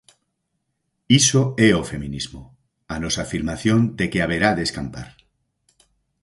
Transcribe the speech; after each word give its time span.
Iso 1.21 1.41
é 1.67 1.69
o 1.81 1.87
feminismo, 1.91 2.41
a 2.93 2.95
nosa 3.03 3.21
afirmación 3.23 3.79
de 3.99 4.05
que 4.11 4.21
haberá 4.23 4.49
de 4.57 4.63
escampar. 4.67 5.09